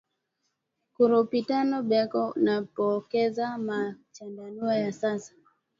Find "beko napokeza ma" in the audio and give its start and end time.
1.89-3.79